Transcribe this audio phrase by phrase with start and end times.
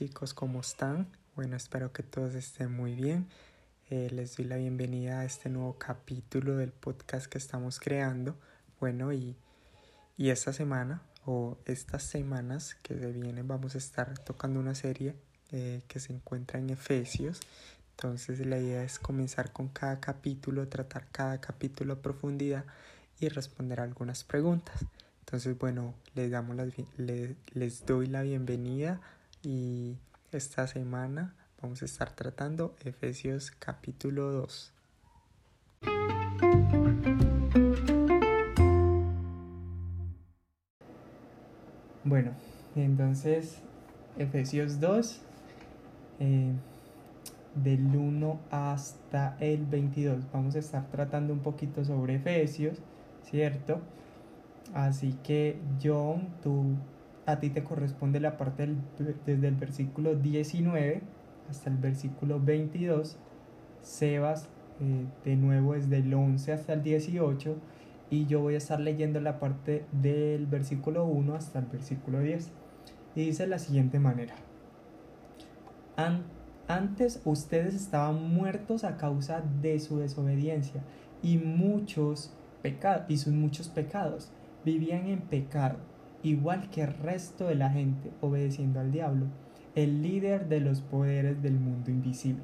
[0.00, 1.08] chicos, ¿cómo están?
[1.36, 3.28] Bueno, espero que todos estén muy bien.
[3.90, 8.34] Eh, les doy la bienvenida a este nuevo capítulo del podcast que estamos creando.
[8.80, 9.36] Bueno, y,
[10.16, 15.16] y esta semana o estas semanas que se vienen vamos a estar tocando una serie
[15.52, 17.38] eh, que se encuentra en Efesios.
[17.90, 22.64] Entonces la idea es comenzar con cada capítulo, tratar cada capítulo a profundidad
[23.18, 24.82] y responder algunas preguntas.
[25.26, 28.98] Entonces, bueno, les, damos las, les, les doy la bienvenida
[29.42, 29.96] y
[30.32, 34.74] esta semana vamos a estar tratando Efesios capítulo 2.
[42.04, 42.32] Bueno,
[42.76, 43.58] entonces
[44.18, 45.20] Efesios 2,
[46.20, 46.52] eh,
[47.54, 50.30] del 1 hasta el 22.
[50.32, 52.78] Vamos a estar tratando un poquito sobre Efesios,
[53.22, 53.80] ¿cierto?
[54.74, 56.76] Así que John, tú,
[57.32, 58.68] a ti te corresponde la parte
[59.26, 61.02] desde el versículo 19
[61.48, 63.16] hasta el versículo 22.
[63.82, 64.48] Sebas,
[64.80, 67.56] eh, de nuevo desde el 11 hasta el 18.
[68.10, 72.50] Y yo voy a estar leyendo la parte del versículo 1 hasta el versículo 10.
[73.14, 74.34] Y dice de la siguiente manera.
[76.66, 80.82] Antes ustedes estaban muertos a causa de su desobediencia
[81.22, 82.32] y muchos
[83.08, 84.30] y sus muchos pecados
[84.64, 85.78] vivían en pecado,
[86.22, 89.26] igual que el resto de la gente, obedeciendo al diablo,
[89.74, 92.42] el líder de los poderes del mundo invisible,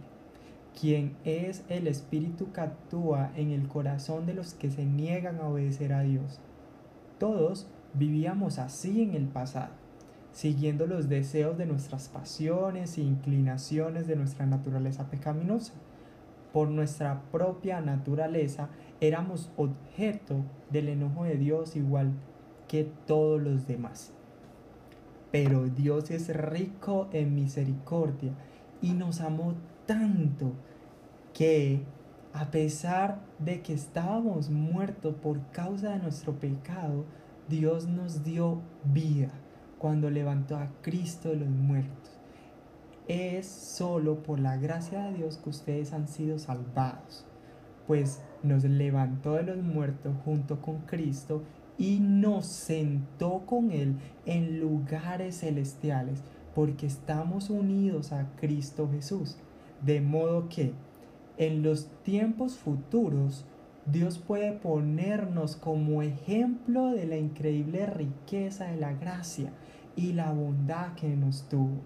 [0.78, 5.48] quien es el espíritu que actúa en el corazón de los que se niegan a
[5.48, 6.40] obedecer a Dios.
[7.18, 9.72] Todos vivíamos así en el pasado,
[10.32, 15.72] siguiendo los deseos de nuestras pasiones e inclinaciones de nuestra naturaleza pecaminosa.
[16.52, 18.68] Por nuestra propia naturaleza
[19.00, 20.36] éramos objeto
[20.70, 22.12] del enojo de Dios igual
[22.68, 24.12] que todos los demás.
[25.30, 28.32] Pero Dios es rico en misericordia
[28.80, 29.54] y nos amó
[29.86, 30.52] tanto
[31.34, 31.82] que
[32.32, 37.04] a pesar de que estábamos muertos por causa de nuestro pecado,
[37.48, 39.30] Dios nos dio vida
[39.78, 42.18] cuando levantó a Cristo de los muertos.
[43.08, 47.26] Es solo por la gracia de Dios que ustedes han sido salvados
[47.86, 51.42] pues nos levantó de los muertos junto con Cristo
[51.78, 56.22] y nos sentó con Él en lugares celestiales,
[56.54, 59.36] porque estamos unidos a Cristo Jesús.
[59.82, 60.72] De modo que
[61.36, 63.44] en los tiempos futuros
[63.84, 69.52] Dios puede ponernos como ejemplo de la increíble riqueza de la gracia
[69.94, 71.82] y la bondad que nos tuvo,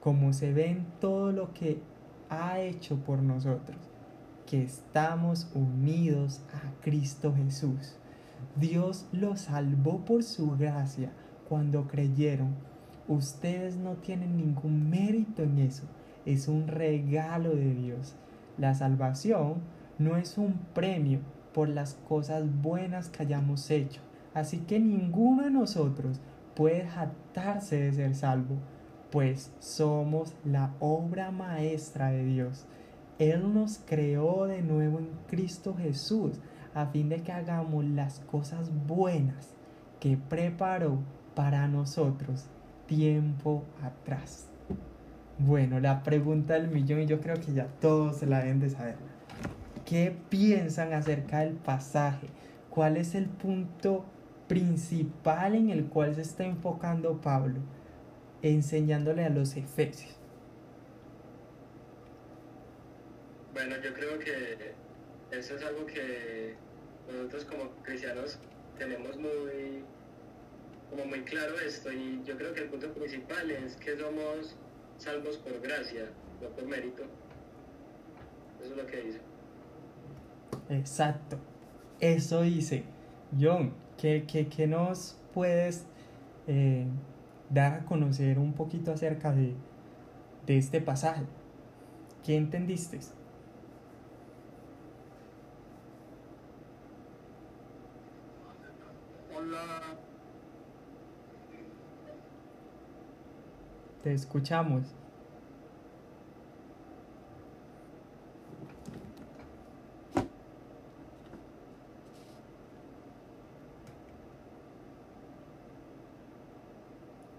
[0.00, 1.80] como se ve en todo lo que
[2.28, 3.78] ha hecho por nosotros
[4.46, 7.96] que estamos unidos a Cristo Jesús.
[8.56, 11.12] Dios los salvó por su gracia
[11.48, 12.54] cuando creyeron.
[13.08, 15.84] Ustedes no tienen ningún mérito en eso.
[16.24, 18.14] Es un regalo de Dios.
[18.56, 19.56] La salvación
[19.98, 21.20] no es un premio
[21.52, 24.00] por las cosas buenas que hayamos hecho.
[24.32, 26.20] Así que ninguno de nosotros
[26.54, 28.56] puede jactarse de ser salvo,
[29.10, 32.66] pues somos la obra maestra de Dios.
[33.18, 36.40] Él nos creó de nuevo en Cristo Jesús
[36.74, 39.54] a fin de que hagamos las cosas buenas
[40.00, 40.98] que preparó
[41.34, 42.46] para nosotros
[42.86, 44.48] tiempo atrás.
[45.38, 48.70] Bueno, la pregunta del millón y yo creo que ya todos se la deben de
[48.70, 48.96] saber.
[49.84, 52.28] ¿Qué piensan acerca del pasaje?
[52.70, 54.04] ¿Cuál es el punto
[54.48, 57.60] principal en el cual se está enfocando Pablo
[58.42, 60.16] enseñándole a los efesios?
[63.52, 64.74] Bueno, yo creo que
[65.38, 66.54] eso es algo que
[67.10, 68.38] nosotros como cristianos
[68.78, 69.84] tenemos muy,
[70.90, 74.56] como muy claro esto y yo creo que el punto principal es que somos
[74.98, 76.06] salvos por gracia,
[76.40, 77.02] no por mérito.
[78.62, 79.20] Eso es lo que dice.
[80.70, 81.38] Exacto,
[82.00, 82.84] eso dice.
[83.38, 85.86] John, ¿qué, qué, nos puedes
[86.46, 86.86] eh,
[87.50, 89.54] dar a conocer un poquito acerca de,
[90.46, 91.22] de este pasaje?
[92.24, 93.00] ¿Qué entendiste?
[104.02, 104.94] Te escuchamos.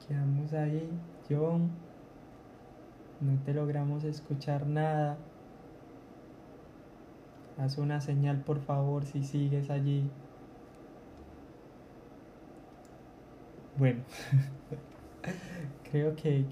[0.07, 0.90] Quedamos ahí,
[1.30, 1.69] John.
[3.22, 5.18] No te logramos escuchar nada.
[7.57, 10.10] Haz una señal, por favor, si sigues allí.
[13.77, 14.04] Bueno,
[15.92, 16.45] creo que,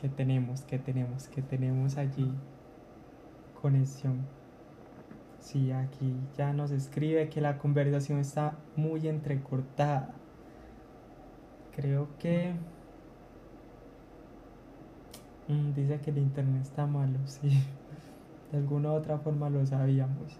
[0.00, 2.32] que tenemos, que tenemos, que tenemos allí
[3.60, 4.26] conexión.
[5.40, 10.14] Sí, aquí ya nos escribe que la conversación está muy entrecortada.
[11.76, 12.54] Creo que...
[15.48, 17.50] Mm, dice que el internet está malo, sí.
[18.52, 20.38] De alguna u otra forma lo sabíamos.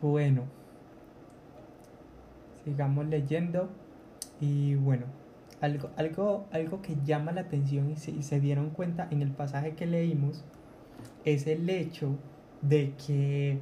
[0.00, 0.44] Bueno,
[2.68, 3.68] sigamos leyendo.
[4.40, 5.06] Y bueno,
[5.60, 9.74] algo, algo, algo que llama la atención y se, se dieron cuenta en el pasaje
[9.74, 10.44] que leímos
[11.24, 12.16] es el hecho
[12.62, 13.60] de que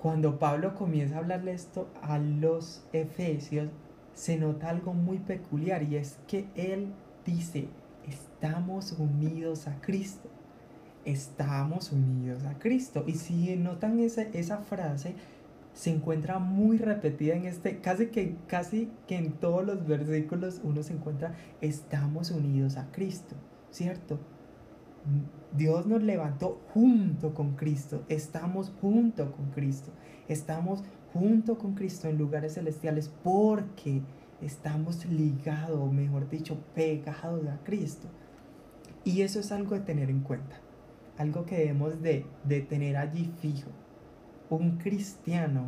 [0.00, 3.68] cuando Pablo comienza a hablarle esto a los efesios,
[4.14, 6.92] se nota algo muy peculiar y es que él
[7.24, 7.68] dice,
[8.06, 10.28] estamos unidos a Cristo.
[11.04, 13.04] Estamos unidos a Cristo.
[13.06, 15.14] Y si notan esa, esa frase,
[15.74, 20.82] se encuentra muy repetida en este, casi que, casi que en todos los versículos uno
[20.82, 23.36] se encuentra, estamos unidos a Cristo,
[23.70, 24.18] ¿cierto?
[25.56, 29.90] Dios nos levantó junto con Cristo, estamos junto con Cristo,
[30.28, 34.02] estamos junto con Cristo en lugares celestiales porque
[34.40, 38.08] estamos ligados, mejor dicho, pegados a Cristo.
[39.04, 40.60] Y eso es algo de tener en cuenta,
[41.18, 43.70] algo que debemos de, de tener allí fijo
[44.56, 45.64] un cristiano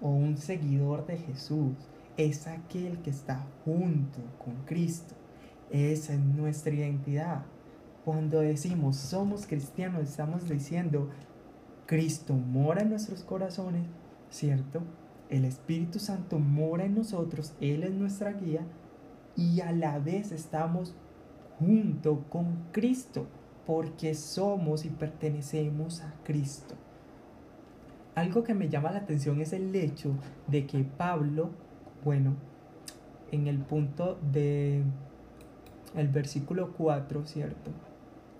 [0.00, 1.74] o un seguidor de Jesús
[2.16, 5.14] es aquel que está junto con Cristo.
[5.70, 7.44] Esa es nuestra identidad.
[8.06, 11.10] Cuando decimos somos cristianos, estamos diciendo
[11.84, 13.84] Cristo mora en nuestros corazones,
[14.30, 14.80] ¿cierto?
[15.28, 18.62] El Espíritu Santo mora en nosotros, Él es nuestra guía
[19.36, 20.94] y a la vez estamos
[21.58, 23.26] junto con Cristo
[23.66, 26.79] porque somos y pertenecemos a Cristo
[28.20, 30.12] algo que me llama la atención es el hecho
[30.46, 31.50] de que Pablo,
[32.04, 32.34] bueno,
[33.32, 34.82] en el punto de
[35.96, 37.70] el versículo 4, ¿cierto?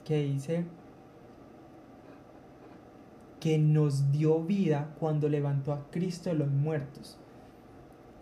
[0.04, 0.64] Que dice
[3.40, 7.18] que nos dio vida cuando levantó a Cristo de los muertos.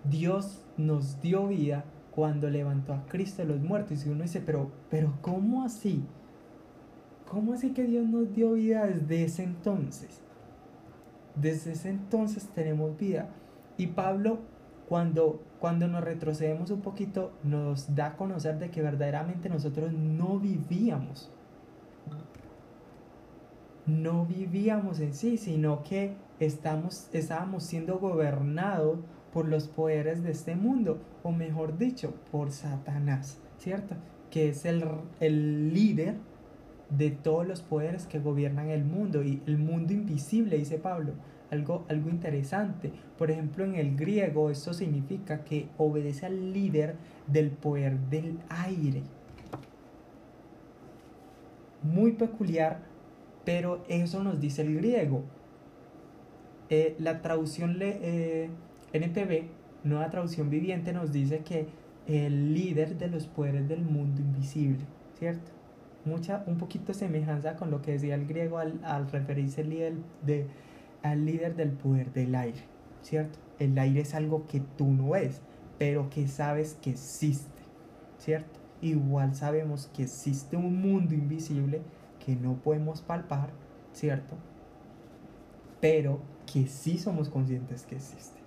[0.05, 4.07] Dios nos dio vida cuando levantó a Cristo de los muertos.
[4.07, 6.05] Y uno dice, pero, pero ¿cómo así?
[7.29, 10.23] ¿Cómo así que Dios nos dio vida desde ese entonces?
[11.41, 13.29] Desde ese entonces tenemos vida.
[13.77, 14.39] Y Pablo,
[14.89, 20.39] cuando, cuando nos retrocedemos un poquito, nos da a conocer de que verdaderamente nosotros no
[20.39, 21.31] vivíamos.
[23.87, 28.99] No vivíamos en sí, sino que estamos, estábamos siendo gobernados
[29.33, 33.95] por los poderes de este mundo, o mejor dicho, por Satanás, ¿cierto?
[34.31, 34.85] Que es el,
[35.21, 36.17] el líder
[36.91, 41.13] de todos los poderes que gobiernan el mundo y el mundo invisible, dice Pablo.
[41.51, 42.93] Algo, algo interesante.
[43.17, 46.97] Por ejemplo, en el griego esto significa que obedece al líder
[47.27, 49.03] del poder del aire.
[51.83, 52.81] Muy peculiar,
[53.45, 55.23] pero eso nos dice el griego.
[56.69, 58.51] Eh, la traducción eh,
[58.93, 59.49] NPV,
[59.85, 61.67] nueva traducción viviente, nos dice que
[62.07, 64.85] el líder de los poderes del mundo invisible,
[65.19, 65.58] ¿cierto?
[66.09, 69.95] Mucha, un poquito semejanza con lo que decía el griego al, referirse al líder,
[70.25, 70.47] de,
[71.03, 72.61] al líder del poder del aire,
[73.03, 73.39] ¿cierto?
[73.59, 75.41] El aire es algo que tú no ves,
[75.79, 77.63] pero que sabes que existe,
[78.19, 78.59] ¿cierto?
[78.81, 81.83] Igual sabemos que existe un mundo invisible
[82.25, 83.51] que no podemos palpar,
[83.93, 84.37] ¿cierto?
[85.81, 86.21] Pero
[86.53, 88.39] que sí somos conscientes que existe.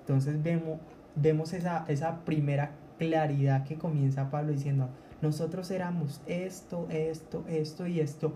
[0.00, 0.80] Entonces vemos,
[1.14, 4.88] vemos esa, esa primera claridad que comienza Pablo diciendo,
[5.22, 8.34] nosotros éramos esto, esto, esto y esto,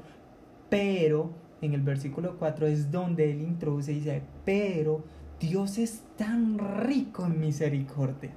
[0.69, 5.05] pero en el versículo 4 es donde él introduce y dice, pero
[5.39, 8.31] Dios es tan rico en misericordia.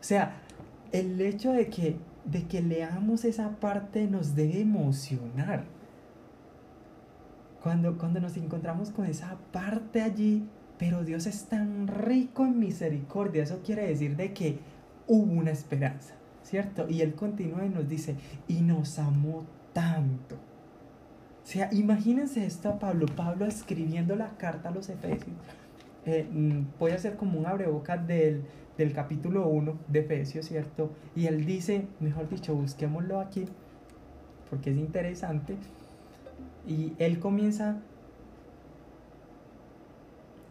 [0.00, 0.40] O sea,
[0.92, 5.64] el hecho de que, de que leamos esa parte nos debe emocionar.
[7.62, 13.42] Cuando, cuando nos encontramos con esa parte allí, pero Dios es tan rico en misericordia,
[13.42, 14.58] eso quiere decir de que
[15.06, 16.14] hubo una esperanza.
[16.50, 16.88] ¿Cierto?
[16.88, 18.16] Y él continúa y nos dice,
[18.48, 20.34] y nos amó tanto.
[20.34, 25.36] O sea, imagínense esto a Pablo, Pablo escribiendo la carta a los Efesios.
[26.06, 28.42] Eh, mm, voy a hacer como un abrebocas del,
[28.76, 30.90] del capítulo 1 de Efesios, ¿cierto?
[31.14, 33.44] Y él dice, mejor dicho, busquémoslo aquí,
[34.48, 35.56] porque es interesante.
[36.66, 37.80] Y él comienza,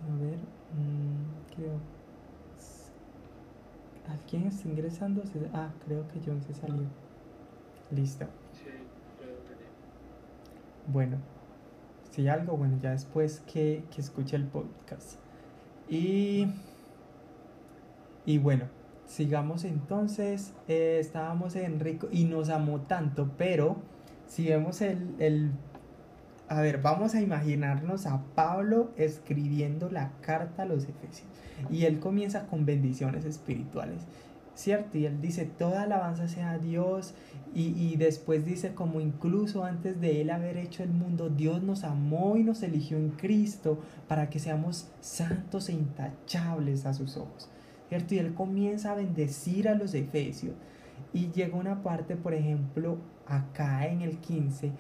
[0.08, 1.99] a ver, mm, creo
[4.10, 5.24] ¿Alguien está ingresando?
[5.54, 6.84] Ah, creo que John se salió.
[7.92, 8.26] Listo.
[8.54, 8.70] Sí,
[10.88, 11.18] Bueno,
[12.12, 15.20] si algo, bueno, ya después que, que escuche el podcast.
[15.88, 16.48] Y,
[18.26, 18.66] y bueno,
[19.06, 23.78] sigamos entonces, eh, estábamos en rico y nos amó tanto, pero
[24.28, 25.52] si vemos el, el,
[26.50, 31.28] a ver, vamos a imaginarnos a Pablo escribiendo la carta a los Efesios
[31.70, 34.02] y él comienza con bendiciones espirituales.
[34.60, 34.98] ¿cierto?
[34.98, 37.14] Y él dice, toda alabanza sea a Dios.
[37.56, 41.84] Y, y, después dice, como incluso antes de él haber hecho el mundo, Dios nos
[41.84, 47.50] amó y nos eligió en Cristo para que seamos santos e intachables a sus ojos.
[47.88, 48.14] ¿Cierto?
[48.14, 50.56] Y él comienza a bendecir a los efesios.
[51.14, 54.72] Y llega una parte, por ejemplo, acá en el 15,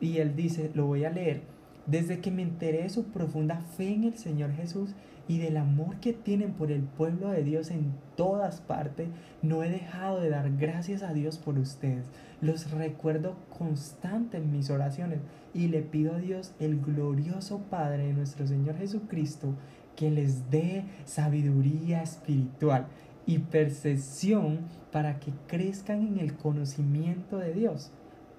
[0.00, 1.42] y él dice, lo voy a leer,
[1.86, 4.94] desde que me enteré de su profunda fe en el Señor Jesús,
[5.26, 9.08] y del amor que tienen por el pueblo de Dios en todas partes,
[9.42, 12.04] no he dejado de dar gracias a Dios por ustedes.
[12.40, 15.20] Los recuerdo constante en mis oraciones
[15.54, 19.54] y le pido a Dios, el glorioso Padre de nuestro Señor Jesucristo,
[19.96, 22.86] que les dé sabiduría espiritual
[23.26, 24.60] y percepción
[24.92, 27.92] para que crezcan en el conocimiento de Dios.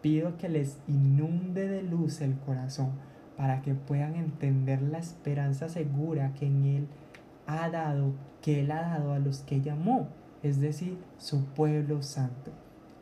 [0.06, 2.92] Pido que les inunde de luz el corazón
[3.38, 6.88] para que puedan entender la esperanza segura que en Él
[7.48, 10.10] ha dado, que Él ha dado a los que llamó,
[10.44, 12.52] es decir, su pueblo santo,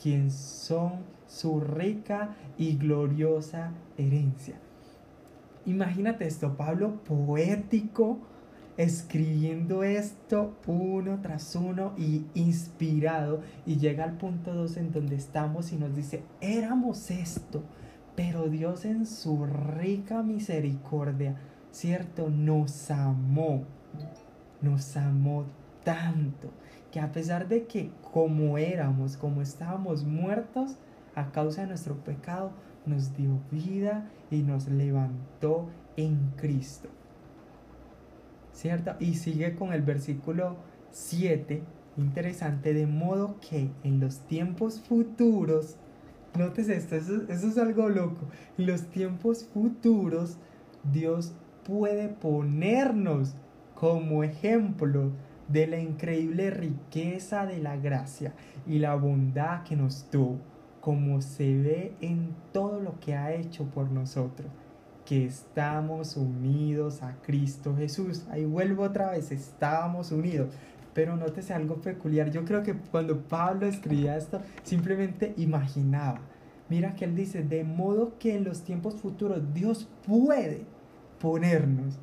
[0.02, 4.56] quien son su rica y gloriosa herencia.
[5.66, 8.20] Imagínate esto, Pablo poético,
[8.78, 15.72] escribiendo esto uno tras uno y inspirado, y llega al punto 2 en donde estamos
[15.72, 17.64] y nos dice, éramos esto
[18.16, 21.36] pero Dios en su rica misericordia,
[21.72, 22.30] ¿cierto?
[22.30, 23.64] Nos amó,
[24.62, 25.46] nos amó
[25.84, 26.52] tanto,
[26.92, 30.78] que a pesar de que como éramos, como estábamos muertos
[31.16, 32.52] a causa de nuestro pecado,
[32.86, 36.90] nos dio vida y nos levantó en Cristo.
[38.54, 38.96] ¿Cierto?
[39.00, 40.56] Y sigue con el versículo
[40.92, 41.64] 7,
[41.98, 45.78] interesante, de modo que en los tiempos futuros,
[46.38, 48.28] Notes esto, eso, es algo loco.
[48.58, 50.38] En los tiempos futuros,
[50.92, 51.34] Dios
[51.64, 53.36] puede ponernos
[53.76, 55.12] como ejemplo
[55.48, 58.34] de la increíble riqueza de la gracia
[58.66, 60.40] y la bondad que nos tuvo,
[60.82, 64.48] como se ve en todo lo que ha hecho por nosotros,
[65.06, 68.26] que estamos unidos a Cristo Jesús.
[68.30, 70.50] Ahí vuelvo otra vez, estamos unidos.
[70.94, 72.30] Pero nótese algo peculiar.
[72.30, 76.22] Yo creo que cuando Pablo escribía esto, simplemente imaginaba.
[76.70, 80.66] Mira que él dice, de modo que en los tiempos futuros Dios puede
[81.20, 81.98] ponernos.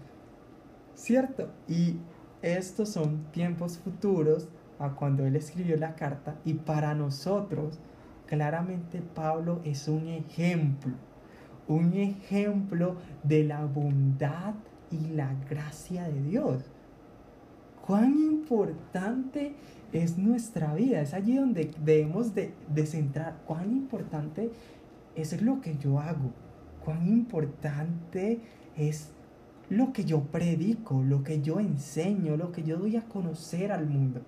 [0.94, 1.48] ¿Cierto?
[1.68, 1.96] Y
[2.42, 6.36] estos son tiempos futuros a cuando él escribió la carta.
[6.44, 7.78] Y para nosotros,
[8.26, 10.94] claramente Pablo es un ejemplo.
[11.68, 14.54] Un ejemplo de la bondad
[14.90, 16.64] y la gracia de Dios
[17.90, 19.56] cuán importante
[19.92, 21.00] es nuestra vida.
[21.00, 22.54] Es allí donde debemos de,
[22.86, 24.52] centrar cuán importante
[25.16, 26.30] es lo que yo hago,
[26.84, 28.38] cuán importante
[28.76, 29.10] es
[29.68, 33.86] lo que yo predico, lo que yo enseño, lo que yo doy a conocer al
[33.88, 34.20] mundo.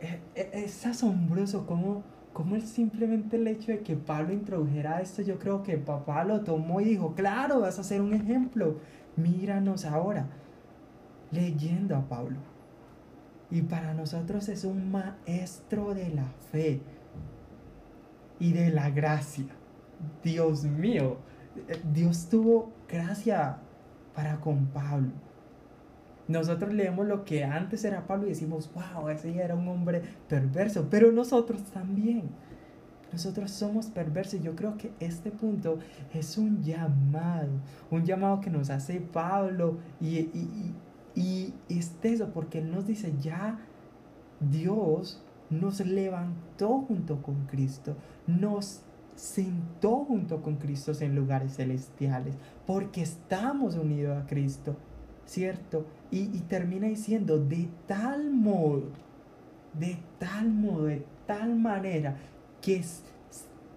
[0.00, 2.02] E, e, es asombroso cómo,
[2.34, 6.40] cómo es simplemente el hecho de que Pablo introdujera esto, yo creo que papá lo
[6.40, 8.80] tomó y dijo, claro, vas a ser un ejemplo,
[9.16, 10.26] míranos ahora,
[11.30, 12.38] leyendo a Pablo.
[13.50, 16.80] Y para nosotros es un maestro de la fe
[18.40, 19.46] y de la gracia.
[20.24, 21.18] Dios mío,
[21.92, 23.58] Dios tuvo gracia
[24.12, 25.12] para con Pablo.
[26.26, 30.88] Nosotros leemos lo que antes era Pablo y decimos, wow, ese era un hombre perverso,
[30.90, 32.30] pero nosotros también.
[33.12, 34.42] Nosotros somos perversos.
[34.42, 35.78] Yo creo que este punto
[36.12, 37.48] es un llamado,
[37.90, 40.74] un llamado que nos hace Pablo y, y,
[41.14, 43.60] y, es eso, porque Él nos dice, ya
[44.40, 48.82] Dios nos levantó junto con Cristo, nos
[49.14, 52.34] sentó junto con Cristo en lugares celestiales,
[52.66, 54.76] porque estamos unidos a Cristo,
[55.26, 55.86] ¿cierto?
[56.10, 58.84] Y, y termina diciendo, de tal modo,
[59.72, 62.16] de tal modo, de tal manera,
[62.60, 62.82] que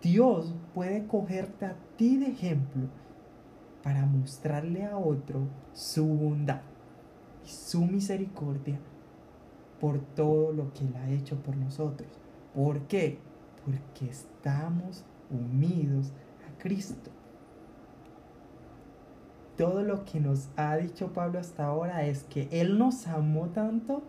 [0.02, 2.88] Dios puede cogerte a ti de ejemplo
[3.84, 6.62] para mostrarle a otro su bondad
[7.46, 8.80] y su misericordia
[9.80, 12.10] por todo lo que Él ha hecho por nosotros.
[12.54, 13.20] ¿Por qué?
[13.64, 16.12] Porque estamos unidos
[16.48, 17.12] a Cristo.
[19.58, 24.04] Todo lo que nos ha dicho Pablo hasta ahora es que Él nos amó tanto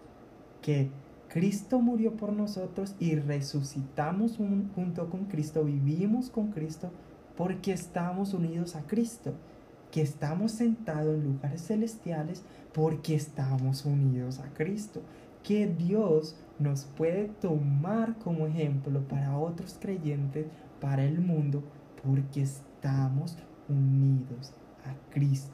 [0.61, 0.91] que
[1.29, 6.91] Cristo murió por nosotros y resucitamos junto con Cristo, vivimos con Cristo
[7.35, 9.33] porque estamos unidos a Cristo.
[9.91, 15.01] que estamos sentados en lugares celestiales porque estamos unidos a Cristo.
[15.43, 20.47] Que Dios nos puede tomar como ejemplo para otros creyentes,
[20.79, 21.63] para el mundo,
[22.03, 24.53] porque estamos unidos
[24.85, 25.53] a Cristo.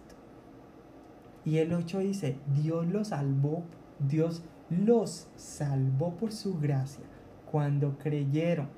[1.44, 3.64] Y el 8 dice, Dios los salvó,
[3.98, 7.04] Dios los salvó por su gracia
[7.50, 8.68] cuando creyeron.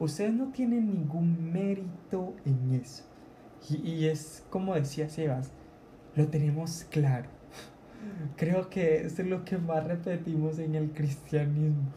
[0.00, 3.04] Ustedes no tienen ningún mérito en eso.
[3.70, 5.52] Y, es como decía Sebas,
[6.16, 7.28] lo tenemos claro.
[8.36, 11.90] Creo que es lo que más repetimos en el cristianismo.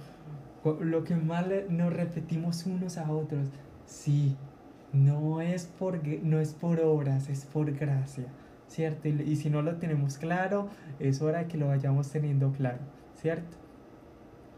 [0.80, 3.48] Lo que más nos repetimos unos a otros.
[3.86, 4.36] Sí,
[4.98, 8.26] no es por, no es por obras, es por gracia.
[8.68, 9.08] ¿Cierto?
[9.08, 10.68] Y, si no lo tenemos claro,
[11.00, 12.80] es hora de que lo vayamos teniendo claro.
[13.16, 13.56] ¿Cierto?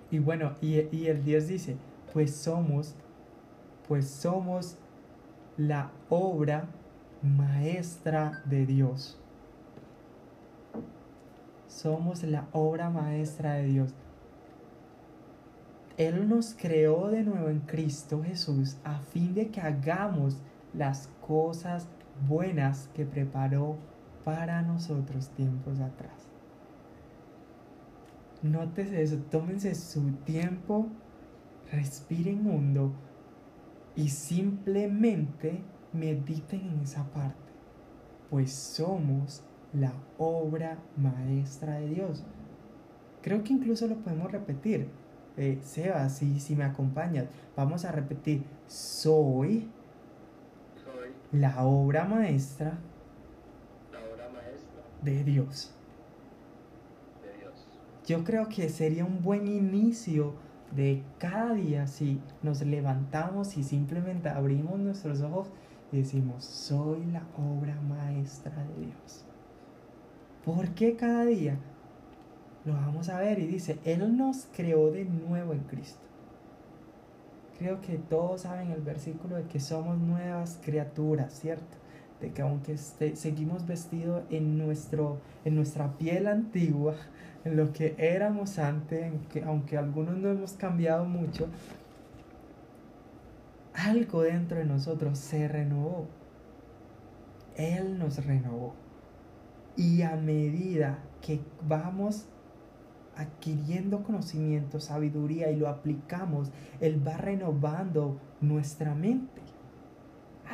[0.10, 1.78] Y bueno, y, y el 10 dice,
[2.12, 2.96] pues somos,
[3.88, 4.78] pues somos
[5.58, 6.68] la obra
[7.22, 9.20] maestra de Dios.
[11.68, 13.94] Somos la obra maestra de Dios.
[16.00, 20.42] Él nos creó de nuevo en Cristo Jesús a fin de que hagamos
[20.74, 21.90] las cosas
[22.26, 23.76] buenas que preparó
[24.24, 26.30] para nosotros tiempos atrás.
[28.42, 30.88] Nótese eso, tómense su tiempo,
[31.70, 32.94] respiren mundo
[33.98, 37.52] y simplemente mediten en esa parte,
[38.30, 42.24] pues somos la obra maestra de Dios.
[43.22, 44.88] Creo que incluso lo podemos repetir.
[45.40, 49.70] Eh, Seba, si, si me acompañas, vamos a repetir, soy,
[50.84, 52.78] soy la obra maestra,
[53.94, 55.74] la obra maestra de Dios.
[57.24, 57.68] de Dios.
[58.06, 60.34] Yo creo que sería un buen inicio
[60.76, 65.54] de cada día si nos levantamos y simplemente abrimos nuestros ojos
[65.94, 69.24] y decimos, soy la obra maestra de Dios.
[70.44, 71.58] ¿Por qué cada día?
[72.70, 76.04] Lo vamos a ver y dice, Él nos creó de nuevo en Cristo.
[77.58, 81.78] Creo que todos saben el versículo de que somos nuevas criaturas, ¿cierto?
[82.22, 86.94] De que aunque este, seguimos vestidos en, en nuestra piel antigua,
[87.44, 91.48] en lo que éramos antes, que, aunque algunos no hemos cambiado mucho,
[93.74, 96.06] algo dentro de nosotros se renovó.
[97.58, 98.76] Él nos renovó.
[99.76, 102.28] Y a medida que vamos
[103.20, 109.42] adquiriendo conocimiento, sabiduría y lo aplicamos, Él va renovando nuestra mente.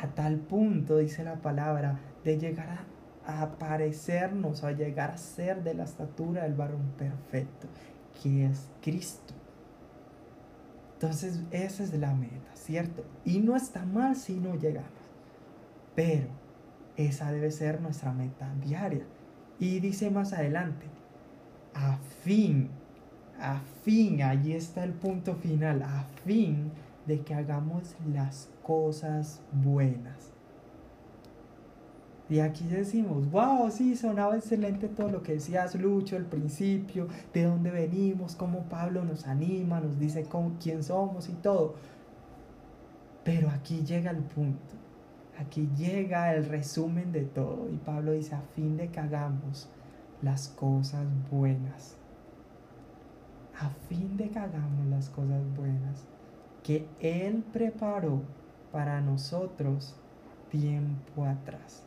[0.02, 2.84] A tal punto, dice la palabra, de llegar
[3.24, 7.68] a, a parecernos, a llegar a ser de la estatura del varón perfecto,
[8.20, 9.34] que es Cristo.
[10.94, 13.04] Entonces, esa es la meta, ¿cierto?
[13.24, 14.90] Y no está mal si no llegamos.
[15.94, 16.28] Pero
[16.96, 19.04] esa debe ser nuestra meta diaria.
[19.58, 20.86] Y dice más adelante,
[21.76, 22.70] a fin,
[23.38, 26.72] a fin, allí está el punto final, a fin
[27.06, 30.32] de que hagamos las cosas buenas.
[32.28, 37.44] Y aquí decimos, wow, sí, sonaba excelente todo lo que decías, Lucho, el principio, de
[37.44, 41.74] dónde venimos, cómo Pablo nos anima, nos dice cómo, quién somos y todo.
[43.22, 44.74] Pero aquí llega el punto,
[45.38, 47.68] aquí llega el resumen de todo.
[47.70, 49.68] Y Pablo dice, a fin de que hagamos
[50.22, 51.96] las cosas buenas.
[53.58, 56.04] A fin de que hagamos las cosas buenas
[56.62, 58.22] que Él preparó
[58.72, 59.94] para nosotros
[60.50, 61.84] tiempo atrás.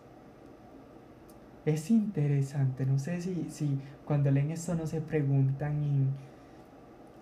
[1.65, 6.09] Es interesante, no sé si, si cuando leen esto no se preguntan en,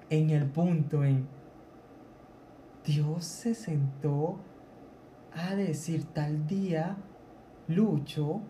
[0.10, 1.28] en el punto en
[2.86, 4.38] Dios se sentó
[5.34, 6.96] a decir tal día,
[7.67, 8.41] Lucho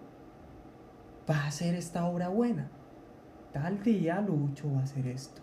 [1.30, 2.70] va a hacer esta obra buena.
[3.54, 5.42] Tal día Lucho va a hacer esto.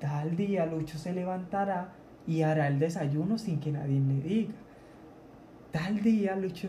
[0.00, 1.92] Tal día Lucho se levantará
[2.26, 4.54] y hará el desayuno sin que nadie le diga.
[5.70, 6.68] Tal día Lucho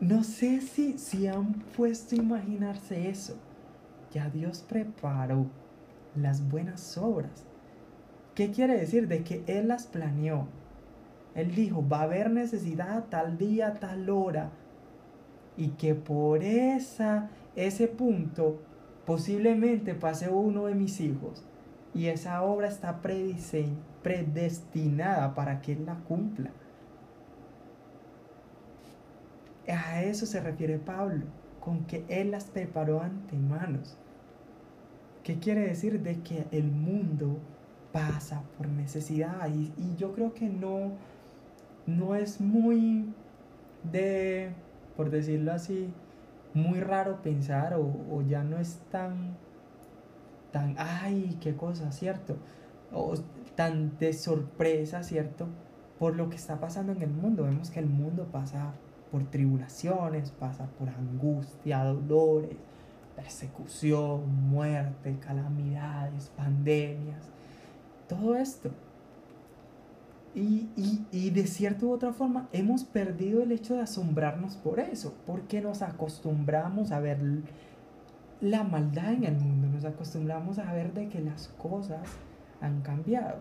[0.00, 3.36] no sé si, si han puesto a imaginarse eso.
[4.12, 5.46] Ya Dios preparó
[6.14, 7.44] las buenas obras.
[8.36, 9.08] ¿Qué quiere decir?
[9.08, 10.46] De que Él las planeó.
[11.34, 14.52] Él dijo, va a haber necesidad tal día, tal hora.
[15.56, 17.28] Y que por esa,
[17.66, 18.60] ese punto
[19.04, 21.44] posiblemente pase uno de mis hijos.
[21.94, 23.00] Y esa obra está
[24.02, 26.50] predestinada para que Él la cumpla.
[29.66, 31.24] A eso se refiere Pablo,
[31.60, 33.96] con que Él las preparó antemanos.
[35.24, 36.00] ¿Qué quiere decir?
[36.02, 37.38] De que el mundo
[37.92, 40.92] pasa por necesidad y, y yo creo que no,
[41.86, 43.06] no es muy
[43.90, 44.50] de,
[44.96, 45.90] por decirlo así,
[46.54, 49.36] muy raro pensar o, o ya no es tan,
[50.52, 52.36] tan, ay, qué cosa, ¿cierto?
[52.92, 53.14] O
[53.54, 55.46] tan de sorpresa, ¿cierto?
[55.98, 57.44] Por lo que está pasando en el mundo.
[57.44, 58.72] Vemos que el mundo pasa
[59.10, 62.56] por tribulaciones, pasa por angustia, dolores,
[63.16, 67.30] persecución, muerte, calamidades, pandemias,
[68.08, 68.70] todo esto.
[70.38, 74.78] Y, y, y, de cierta u otra forma hemos perdido el hecho de asombrarnos por
[74.78, 77.18] eso, porque nos acostumbramos a ver
[78.40, 82.08] la maldad en el mundo, nos acostumbramos a ver de que las cosas
[82.60, 83.40] han cambiado.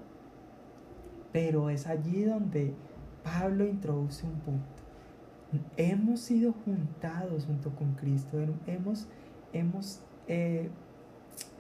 [1.32, 2.74] Pero es allí donde
[3.24, 4.66] Pablo introduce un punto.
[5.78, 9.08] Hemos sido juntados junto con Cristo, hemos,
[9.54, 10.72] hemos eh,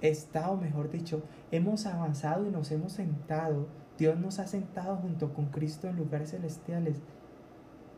[0.01, 1.21] estado, mejor dicho,
[1.51, 3.67] hemos avanzado y nos hemos sentado.
[3.97, 7.01] Dios nos ha sentado junto con Cristo en lugares celestiales.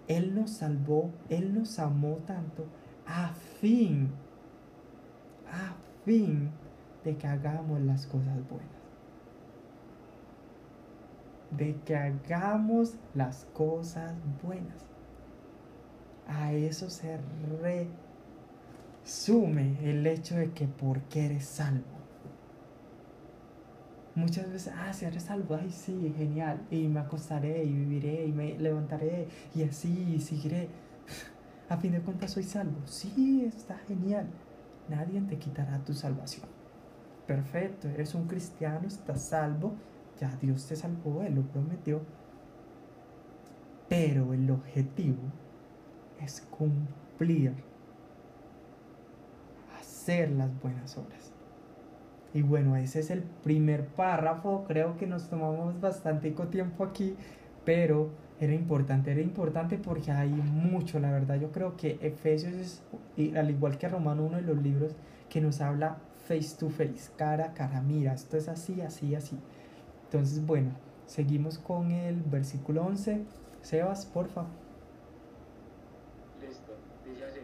[0.08, 2.66] Él nos salvó, Él nos amó tanto
[3.06, 4.12] a fin,
[5.52, 6.52] a fin
[7.04, 8.80] de que hagamos las cosas buenas
[11.52, 14.86] de que hagamos las cosas buenas.
[16.28, 17.20] A eso se
[19.04, 21.99] resume el hecho de que porque eres salvo.
[24.16, 28.32] Muchas veces, ah, si eres salvo, ay, sí, genial, y me acostaré y viviré y
[28.32, 30.70] me levantaré y así y seguiré.
[31.70, 32.82] A fin de cuentas soy salvo.
[32.86, 34.28] Sí, está genial.
[34.90, 36.48] Nadie te quitará tu salvación.
[37.28, 39.76] Perfecto, eres un cristiano, estás salvo,
[40.20, 42.02] ya Dios te salvó, Él lo prometió.
[43.88, 45.22] Pero el objetivo
[46.20, 47.54] es cumplir,
[49.80, 51.32] hacer las buenas obras.
[52.34, 54.66] Y bueno, ese es el primer párrafo.
[54.68, 57.16] Creo que nos tomamos bastante tiempo aquí,
[57.66, 61.40] pero era importante, era importante porque hay mucho, la verdad.
[61.40, 62.84] Yo creo que Efesios es,
[63.36, 64.96] al igual que Romano, uno de los libros
[65.30, 67.82] que nos habla face to face, cara a cara.
[67.82, 69.38] Mira, esto es así, así, así.
[70.06, 70.72] Entonces, bueno,
[71.06, 73.26] seguimos con el versículo 11.
[73.62, 74.46] Sebas, porfa.
[76.40, 76.72] Listo,
[77.06, 77.42] dice así.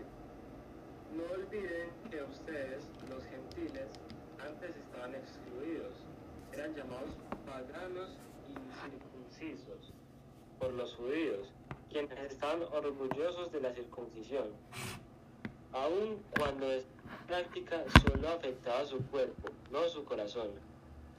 [1.14, 3.90] No olviden que ustedes, los gentiles,
[4.40, 5.94] antes estaban excluidos.
[6.54, 7.18] Eran llamados
[7.86, 8.10] paganos
[8.50, 9.94] incircuncisos
[10.60, 11.48] por los judíos,
[11.92, 14.48] quienes estaban orgullosos de la circuncisión.
[15.72, 16.90] Aun cuando esta
[17.28, 20.50] práctica solo afectaba su cuerpo, no su corazón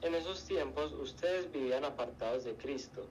[0.02, 3.06] en esos tiempos ustedes vivían apartados de Cristo.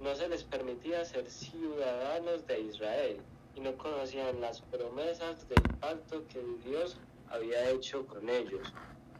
[0.00, 3.18] No se les permitía ser ciudadanos de Israel
[3.54, 6.96] y no conocían las promesas del pacto que Dios
[7.28, 8.72] había hecho con ellos.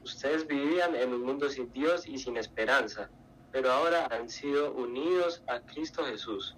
[0.02, 3.10] Ustedes vivían en un mundo sin Dios y sin esperanza,
[3.52, 6.56] pero ahora han sido unidos a Cristo Jesús.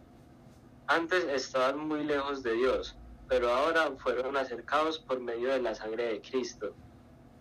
[0.87, 2.97] Antes estaban muy lejos de Dios,
[3.29, 6.75] pero ahora fueron acercados por medio de la sangre de Cristo,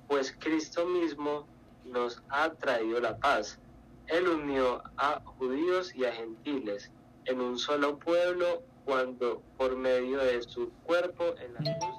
[0.07, 1.47] pues Cristo mismo
[1.85, 3.59] nos ha traído la paz.
[4.07, 6.91] Él unió a judíos y a gentiles
[7.25, 11.95] en un solo pueblo cuando por medio de su cuerpo en la cruz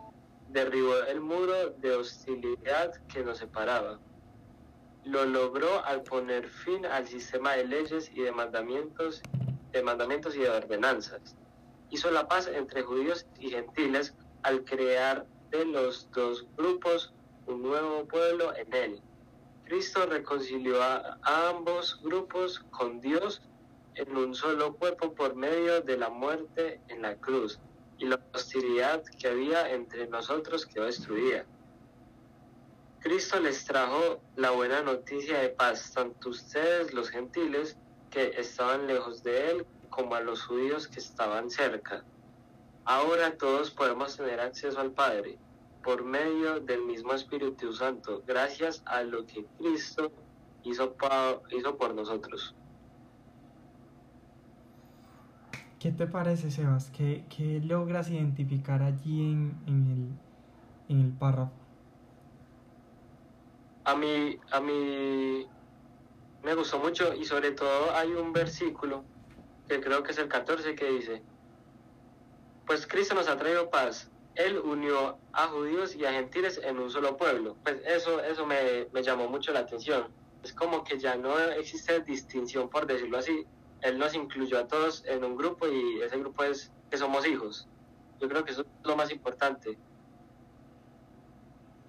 [0.50, 3.98] derribó el muro de hostilidad que nos separaba.
[5.04, 9.22] Lo logró al poner fin al sistema de leyes y de mandamientos,
[9.72, 11.36] de mandamientos y de ordenanzas.
[11.90, 17.12] Hizo la paz entre judíos y gentiles al crear de los dos grupos
[17.46, 19.02] un nuevo pueblo en él
[19.72, 23.40] Cristo reconcilió a, ambos grupos con Dios
[23.94, 27.58] en un solo cuerpo por medio de la muerte en la cruz
[27.96, 31.46] y la hostilidad que había entre nosotros quedó destruida.
[33.02, 37.76] Cristo les trajo la buena noticia de paz, tanto ustedes los gentiles
[38.10, 42.04] que estaban lejos de él como a los judíos que estaban cerca.
[42.84, 45.36] Ahora todos podemos tener acceso al Padre
[45.82, 50.12] por medio del mismo Espíritu Santo, gracias a lo que Cristo
[50.62, 50.94] hizo,
[51.76, 52.54] por nosotros.
[55.80, 56.90] ¿Qué te parece, Sebas?
[56.90, 60.16] ¿Qué, logras identificar allí en
[60.88, 61.61] el párrafo?
[63.84, 65.46] A mí, a mí
[66.42, 69.04] me gustó mucho y sobre todo hay un versículo
[69.68, 71.22] que creo que es el 14 que dice,
[72.66, 76.90] pues Cristo nos ha traído paz él unió a judíos y a gentiles en un
[76.90, 77.56] solo pueblo.
[77.62, 80.08] Pues eso, eso me, llamó mucho la atención.
[80.42, 83.46] Es como que ya no existe distinción, por decirlo así.
[83.82, 87.68] Él nos incluyó a todos en un grupo y ese grupo es que somos hijos.
[88.20, 89.78] Yo creo que eso es lo más importante.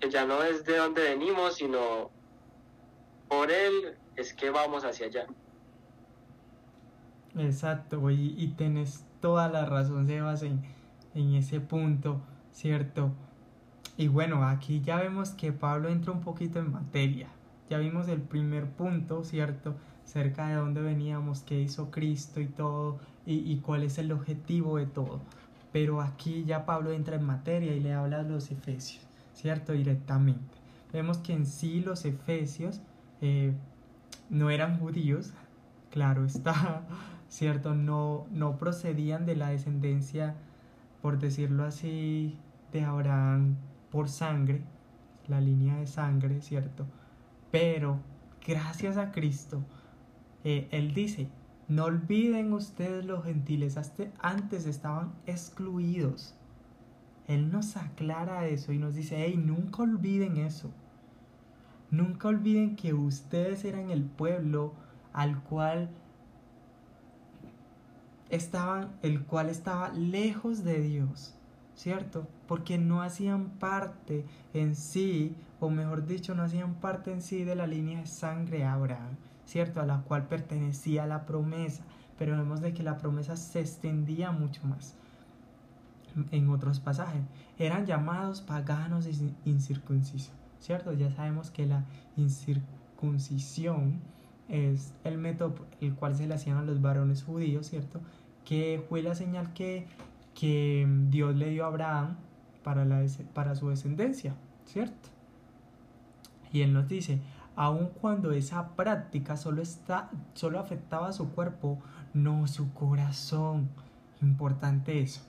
[0.04, 2.12] Que ya no es de dónde venimos, sino
[3.30, 5.32] por Él es que vamos hacia allá.
[7.36, 10.62] Exacto, y, y tenés toda la razón, Sebas, en,
[11.14, 13.12] en ese punto ¿cierto?
[13.98, 17.40] y bueno, aquí ya vemos que Pablo entra un poquito en materia.
[17.70, 19.82] Ya vimos el primer punto, ¿cierto?
[20.06, 24.78] Cerca de dónde veníamos, qué hizo Cristo y todo, y, y cuál es el objetivo
[24.78, 25.26] de todo.
[25.72, 29.74] Pero aquí ya Pablo entra en materia y le habla a los efesios, ¿cierto?
[29.74, 30.58] Directamente.
[30.92, 32.82] Vemos que en sí los efesios
[33.22, 33.54] eh,
[34.30, 35.34] no eran judíos,
[35.92, 36.84] claro está,
[37.30, 37.74] ¿cierto?
[37.74, 40.36] No, no procedían de la descendencia,
[41.02, 42.38] por decirlo así,
[42.72, 43.56] de Abraham
[43.92, 44.62] por sangre,
[45.28, 46.86] la línea de sangre, ¿cierto?
[47.52, 48.00] Pero
[48.46, 49.64] gracias a Cristo,
[50.44, 51.30] eh, Él dice,
[51.68, 53.78] no olviden ustedes los gentiles,
[54.20, 56.36] antes estaban excluidos.
[57.34, 60.72] Él nos aclara eso y nos dice, hey, nunca olviden eso.
[61.90, 64.74] Nunca olviden que ustedes eran el pueblo
[65.14, 65.90] al cual
[68.30, 71.36] estaban, el cual estaba lejos de Dios,
[71.76, 72.28] ¿cierto?
[72.48, 77.56] Porque no hacían parte en sí, o mejor dicho, no hacían parte en sí de
[77.56, 79.82] la línea de sangre Abraham, ¿cierto?
[79.82, 81.84] A la cual pertenecía la promesa,
[82.18, 84.96] pero vemos de que la promesa se extendía mucho más
[86.32, 87.22] en otros pasajes.
[87.58, 89.08] Eran llamados paganos
[89.46, 90.34] incircuncisos.
[90.64, 90.94] ¿cierto?
[90.94, 91.84] Ya sabemos que la
[92.16, 94.00] incircuncisión
[94.48, 98.00] es el método el cual se le hacían a los varones judíos, ¿cierto?
[98.46, 99.88] Que fue la señal que,
[100.34, 102.16] que Dios le dio a Abraham
[102.64, 105.10] para, la, para su descendencia, ¿cierto?
[106.54, 107.20] Y él nos dice,
[107.58, 111.80] aun cuando esa práctica solo, está, solo afectaba a su cuerpo,
[112.14, 113.68] no su corazón.
[114.22, 115.22] Importante eso.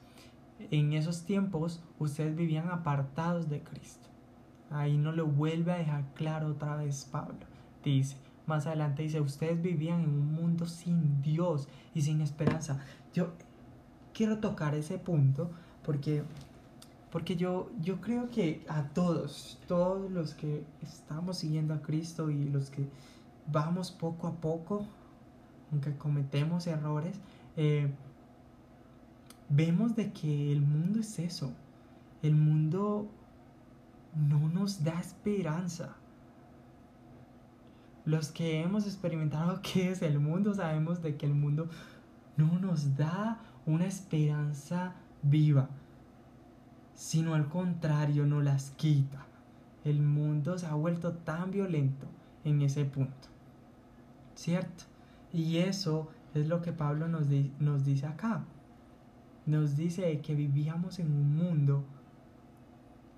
[0.71, 4.09] En esos tiempos ustedes vivían apartados de Cristo.
[4.71, 7.39] Ahí no lo vuelve a dejar claro otra vez Pablo.
[7.83, 12.81] Dice, más adelante dice, ustedes vivían en un mundo sin Dios y sin esperanza.
[13.13, 13.33] Yo
[14.13, 15.51] quiero tocar ese punto
[15.85, 16.23] porque,
[17.11, 22.45] porque yo, yo creo que a todos, todos los que estamos siguiendo a Cristo y
[22.45, 22.89] los que
[23.51, 24.87] vamos poco a poco,
[25.71, 27.21] aunque cometemos errores,
[27.57, 27.91] eh,
[29.49, 31.53] vemos de que el mundo es eso.
[32.23, 33.09] El mundo
[34.15, 35.97] no nos da esperanza.
[38.05, 41.69] Los que hemos experimentado qué es el mundo sabemos de que el mundo
[42.37, 45.69] no nos da una esperanza viva,
[46.95, 49.27] sino al contrario nos las quita.
[49.85, 52.07] El mundo se ha vuelto tan violento
[52.45, 53.29] en ese punto.
[54.35, 54.85] ¿Cierto?
[55.33, 57.27] Y eso es lo que Pablo nos,
[57.61, 58.45] nos dice acá.
[59.47, 61.85] Nos dice que vivíamos en un mundo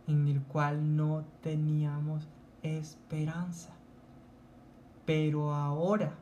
[0.08, 2.28] en el cual no teníamos
[2.62, 3.70] esperanza.
[5.04, 6.14] Pero ahora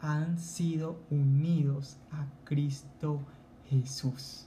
[0.00, 3.20] han sido unidos a Cristo
[3.70, 4.46] Jesús.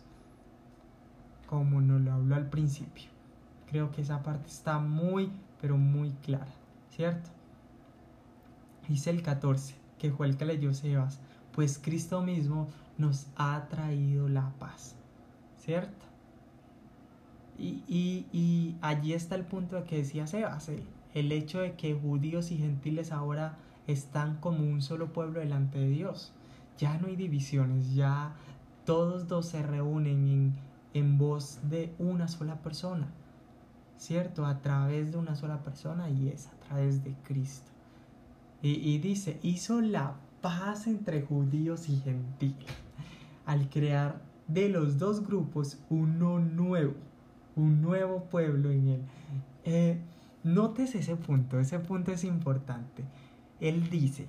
[1.47, 3.09] Como nos lo habló al principio.
[3.67, 6.53] Creo que esa parte está muy, pero muy clara,
[6.91, 7.29] ¿cierto?
[8.87, 11.19] Dice el 14, que fue el que leyó Sebas,
[11.51, 12.67] pues Cristo mismo
[12.97, 14.95] nos ha traído la paz,
[15.57, 16.05] ¿cierto?
[17.57, 17.83] Y,
[18.33, 20.69] y, allí está el punto de que decía Sebas,
[21.13, 25.87] el hecho de que judíos y gentiles ahora están como un solo pueblo delante de
[25.87, 26.33] Dios.
[26.77, 28.33] Ya no hay divisiones, ya
[28.85, 30.53] todos dos se reúnen en,
[30.93, 33.07] en voz de una sola persona,
[33.97, 34.45] ¿cierto?
[34.45, 37.71] A través de una sola persona y es a través de Cristo.
[38.61, 42.71] Y, y dice, hizo la paz entre judíos y gentiles
[43.47, 46.93] al crear de los dos grupos uno nuevo
[47.55, 49.01] un nuevo pueblo en él.
[49.63, 49.97] Eh,
[50.43, 53.03] notes ese punto, ese punto es importante.
[53.59, 54.27] Él dice,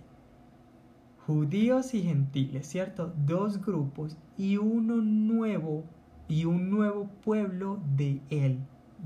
[1.26, 3.12] judíos y gentiles, ¿cierto?
[3.26, 5.84] Dos grupos y uno nuevo
[6.28, 8.60] y un nuevo pueblo de él.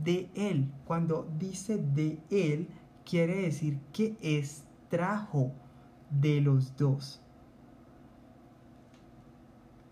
[0.04, 0.70] De él.
[0.84, 2.68] Cuando dice de él,
[3.04, 5.50] quiere decir que extrajo
[6.10, 7.20] de los dos.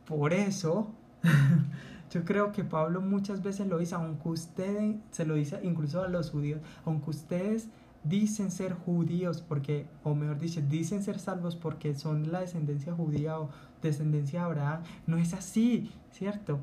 [0.07, 0.91] Por eso
[2.11, 6.09] Yo creo que Pablo muchas veces lo dice, aunque ustedes, se lo dice incluso a
[6.09, 7.69] los judíos, aunque ustedes
[8.05, 13.39] dicen ser judíos porque, o mejor dicho, dicen ser salvos porque son la descendencia judía
[13.39, 13.51] o
[13.83, 16.61] descendencia de Abraham, no es así, ¿cierto?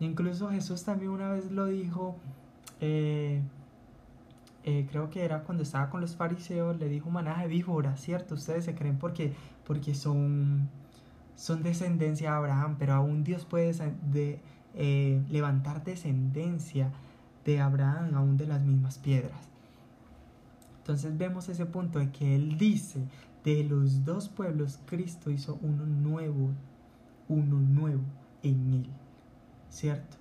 [0.00, 2.16] Incluso Jesús también una vez lo dijo,
[2.80, 3.42] eh,
[4.68, 7.64] eh, creo que era cuando estaba con los fariseos, le dijo manaje de
[7.96, 8.34] ¿cierto?
[8.34, 9.32] Ustedes se creen porque,
[9.64, 10.68] porque son,
[11.36, 13.72] son descendencia de Abraham, pero aún Dios puede
[14.12, 14.42] de,
[14.74, 16.92] eh, levantar descendencia
[17.46, 19.40] de Abraham aún de las mismas piedras.
[20.80, 23.00] Entonces vemos ese punto de que él dice,
[23.44, 26.50] de los dos pueblos Cristo hizo uno nuevo,
[27.26, 28.04] uno nuevo
[28.42, 28.90] en él,
[29.70, 30.18] ¿cierto?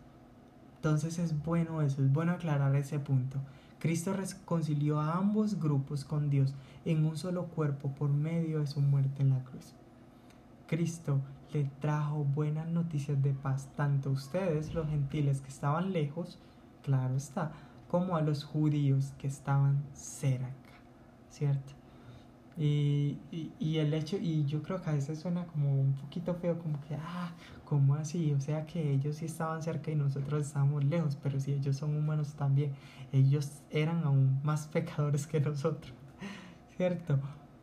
[0.78, 3.42] Entonces es bueno eso, es bueno aclarar ese punto.
[3.80, 8.82] Cristo reconcilió a ambos grupos con Dios en un solo cuerpo por medio de su
[8.82, 9.74] muerte en la cruz.
[10.68, 11.22] Cristo
[11.54, 16.40] le trajo buenas noticias de paz tanto a ustedes, los gentiles que estaban lejos,
[16.84, 17.52] claro está,
[17.88, 20.50] como a los judíos que estaban cerca,
[21.30, 21.77] ¿cierto?
[22.60, 23.20] Y,
[23.60, 26.82] y, el hecho, y yo creo que a veces suena como un poquito feo, como
[26.82, 27.32] que, ah,
[27.66, 28.34] ¿cómo así?
[28.34, 31.96] O sea que ellos sí estaban cerca y nosotros estábamos lejos, pero si ellos son
[31.96, 32.74] humanos también,
[33.12, 35.94] ellos eran aún más pecadores que nosotros,
[36.76, 37.20] ¿cierto?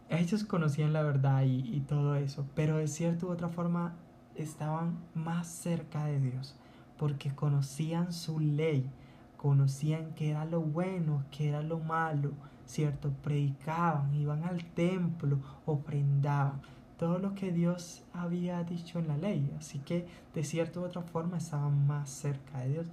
[0.09, 3.97] Ellos conocían la verdad y, y todo eso, pero de cierta u otra forma
[4.37, 6.55] estaban más cerca de Dios,
[6.99, 8.89] porque conocían su ley,
[9.37, 12.31] conocían qué era lo bueno, qué era lo malo,
[12.67, 13.11] ¿cierto?
[13.23, 16.61] Predicaban, iban al templo, ofrendaban,
[16.99, 19.55] todo lo que Dios había dicho en la ley.
[19.59, 22.87] Así que de cierta u otra forma estaban más cerca de Dios.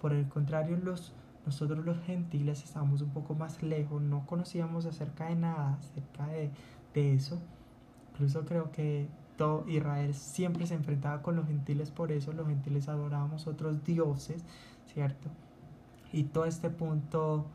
[0.00, 1.12] Por el contrario, los,
[1.44, 6.50] nosotros los gentiles estábamos un poco más lejos, no conocíamos acerca de nada, acerca de,
[6.94, 7.40] de eso.
[8.12, 12.88] Incluso creo que todo Israel siempre se enfrentaba con los gentiles, por eso los gentiles
[12.88, 14.44] adorábamos otros dioses,
[14.92, 15.28] ¿cierto?
[16.12, 17.46] Y todo este punto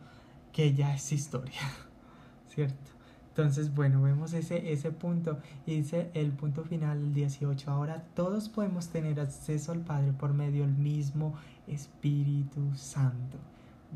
[0.51, 1.61] que ya es historia,
[2.47, 2.91] ¿cierto?
[3.29, 7.71] Entonces, bueno, vemos ese, ese punto y dice el punto final, el 18.
[7.71, 11.35] Ahora todos podemos tener acceso al Padre por medio del mismo
[11.65, 13.37] Espíritu Santo,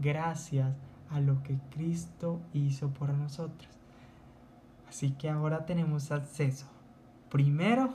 [0.01, 0.73] gracias
[1.09, 3.69] a lo que Cristo hizo por nosotros.
[4.87, 6.67] Así que ahora tenemos acceso.
[7.29, 7.93] Primero,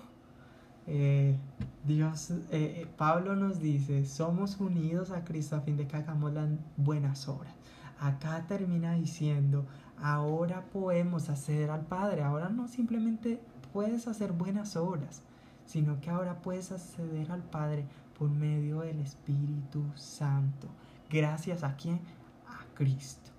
[0.86, 1.38] eh,
[1.86, 6.34] Dios, eh, eh, Pablo nos dice, somos unidos a Cristo a fin de que hagamos
[6.34, 7.54] las buenas obras
[8.00, 9.66] acá termina diciendo,
[10.02, 13.40] ahora podemos acceder al Padre, ahora no simplemente
[13.72, 15.22] puedes hacer buenas obras,
[15.66, 17.84] sino que ahora puedes acceder al Padre
[18.18, 20.66] por medio del Espíritu Santo.
[21.10, 22.00] Gracias a quién?
[22.48, 23.30] A Cristo,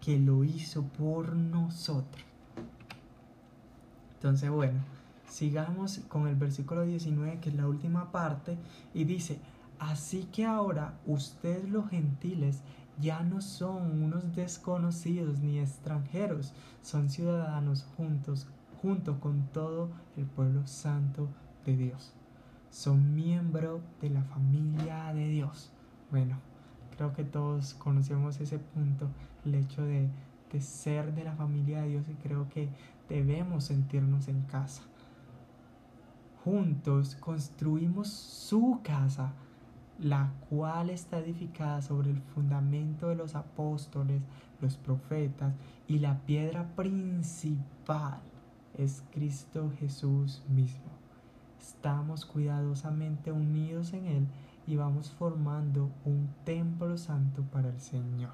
[0.00, 2.24] que lo hizo por nosotros.
[4.14, 4.80] Entonces, bueno,
[5.28, 8.58] sigamos con el versículo 19, que es la última parte,
[8.94, 9.38] y dice,
[9.78, 12.62] así que ahora ustedes los gentiles
[13.00, 18.46] ya no son unos desconocidos ni extranjeros, son ciudadanos juntos,
[18.82, 21.28] junto con todo el pueblo santo
[21.64, 22.12] de Dios.
[22.70, 25.72] Son miembros de la familia de Dios.
[26.10, 26.38] Bueno,
[26.96, 29.08] creo que todos conocemos ese punto,
[29.44, 30.08] el hecho de,
[30.52, 32.68] de ser de la familia de Dios y creo que
[33.08, 34.82] debemos sentirnos en casa.
[36.44, 39.34] Juntos construimos su casa
[40.00, 44.22] la cual está edificada sobre el fundamento de los apóstoles,
[44.60, 45.54] los profetas,
[45.86, 48.20] y la piedra principal
[48.78, 50.90] es Cristo Jesús mismo.
[51.60, 54.26] Estamos cuidadosamente unidos en Él
[54.66, 58.32] y vamos formando un templo santo para el Señor.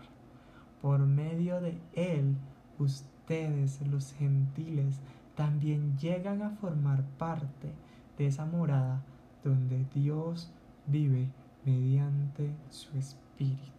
[0.80, 2.36] Por medio de Él,
[2.78, 5.00] ustedes, los gentiles,
[5.34, 7.72] también llegan a formar parte
[8.16, 9.02] de esa morada
[9.42, 10.52] donde Dios
[10.86, 11.28] vive
[11.66, 13.72] mediante su espíritu.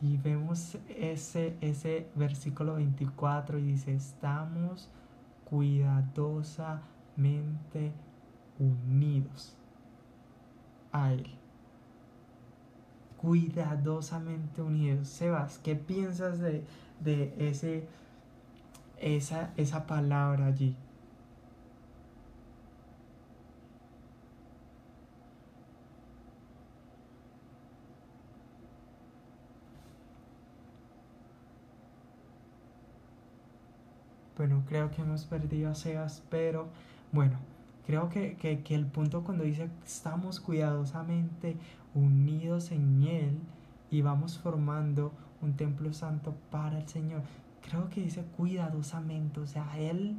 [0.00, 4.88] Y vemos ese, ese versículo 24 y dice, estamos
[5.44, 7.92] cuidadosamente
[8.58, 9.54] unidos
[10.92, 11.26] a Él.
[13.18, 15.08] Cuidadosamente unidos.
[15.08, 16.64] Sebas, ¿qué piensas de,
[17.00, 17.86] de ese,
[18.96, 20.74] esa, esa palabra allí?
[34.40, 36.68] Bueno, creo que hemos perdido a Sebas, pero
[37.12, 37.36] bueno,
[37.86, 41.58] creo que, que, el punto cuando dice estamos cuidadosamente
[41.94, 43.38] unidos en Él
[43.90, 47.20] y vamos formando un templo santo para el Señor,
[47.60, 50.16] creo que dice cuidadosamente, o sea, Él,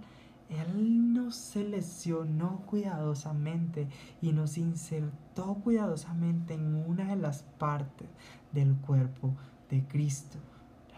[0.50, 3.88] Él nos seleccionó cuidadosamente
[4.22, 8.08] y nos insertó cuidadosamente en una de las partes
[8.52, 9.34] del cuerpo
[9.72, 10.38] de Cristo.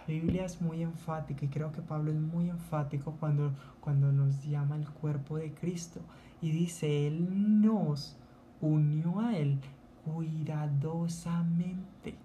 [0.05, 4.43] La Biblia es muy enfática y creo que Pablo es muy enfático cuando, cuando nos
[4.43, 6.01] llama el cuerpo de Cristo
[6.41, 8.17] y dice, Él nos
[8.59, 9.61] unió a Él
[10.03, 12.15] cuidadosamente,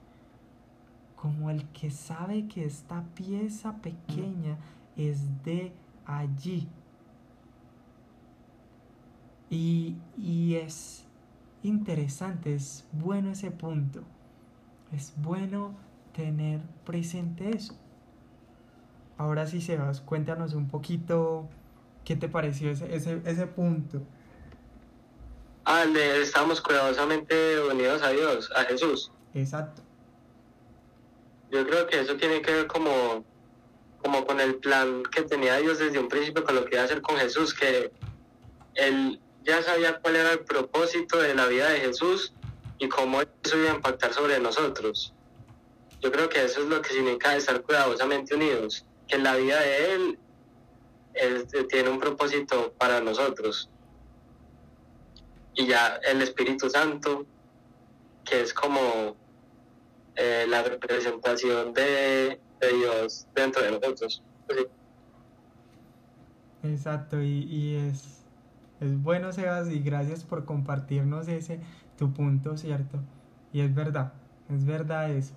[1.14, 4.58] como el que sabe que esta pieza pequeña
[4.96, 5.72] es de
[6.04, 6.66] allí.
[9.50, 11.06] Y, y es
[11.62, 14.02] interesante, es bueno ese punto.
[14.92, 15.74] Es bueno
[16.18, 17.74] tener presente eso.
[19.18, 21.48] Ahora sí, Sebas, cuéntanos un poquito
[22.04, 24.02] qué te pareció ese, ese, ese punto.
[25.64, 29.12] Ah, le estamos cuidadosamente unidos a Dios, a Jesús.
[29.32, 29.80] Exacto.
[31.52, 33.24] Yo creo que eso tiene que ver como,
[34.02, 36.86] como con el plan que tenía Dios desde un principio con lo que iba a
[36.86, 37.92] hacer con Jesús, que
[38.74, 42.34] él ya sabía cuál era el propósito de la vida de Jesús
[42.78, 45.14] y cómo eso iba a impactar sobre nosotros.
[46.00, 49.94] Yo creo que eso es lo que significa estar cuidadosamente unidos, que la vida de
[49.94, 50.18] Él
[51.68, 53.68] tiene un propósito para nosotros.
[55.54, 57.26] Y ya el Espíritu Santo,
[58.24, 59.16] que es como
[60.14, 64.22] eh, la representación de, Dios dentro de nosotros.
[64.46, 64.66] Pues
[66.64, 68.24] Exacto, y, y es,
[68.80, 71.60] es bueno, Sebas, y gracias por compartirnos ese
[71.96, 72.98] tu punto, ¿cierto?
[73.52, 74.12] Y es verdad,
[74.48, 75.34] es verdad eso.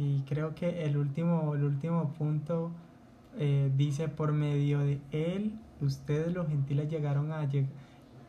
[0.00, 2.70] Y creo que el último, el último punto
[3.36, 7.46] eh, dice, por medio de él, ustedes los gentiles llegaron a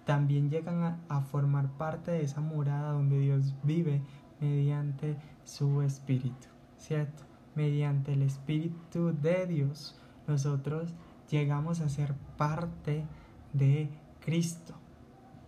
[0.04, 4.02] también llegan a, formar parte de esa morada donde Dios vive
[4.42, 5.16] mediante
[5.46, 6.48] su espíritu,
[6.78, 7.24] ¿cierto?
[7.56, 9.98] Mediante el espíritu de Dios,
[10.28, 10.94] nosotros
[11.30, 13.06] llegamos a ser parte
[13.54, 13.88] de
[14.20, 14.81] Cristo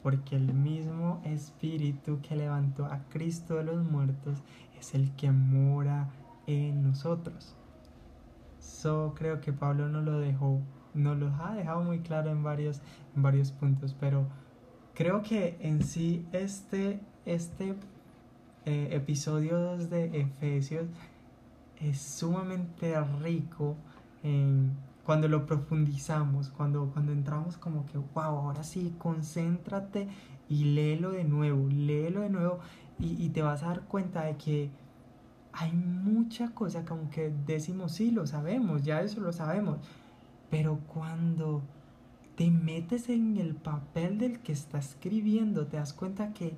[0.03, 4.43] porque el mismo Espíritu que levantó a Cristo de los muertos
[4.77, 6.09] es el que mora
[6.45, 7.55] en nosotros.
[8.59, 10.61] So creo que Pablo nos lo dejó,
[10.93, 12.81] nos lo ha dejado muy claro en varios,
[13.15, 14.27] en varios puntos, pero
[14.93, 17.75] creo que en sí este, este
[18.65, 20.87] eh, episodio 2 de Efesios
[21.79, 23.77] es sumamente rico
[24.21, 24.75] en
[25.05, 30.07] cuando lo profundizamos, cuando, cuando entramos como que, wow, ahora sí, concéntrate
[30.49, 32.59] y léelo de nuevo, léelo de nuevo
[32.99, 34.71] y, y te vas a dar cuenta de que
[35.51, 39.77] hay mucha cosa como que decimos, sí, lo sabemos, ya eso lo sabemos,
[40.49, 41.61] pero cuando
[42.35, 46.55] te metes en el papel del que está escribiendo, te das cuenta que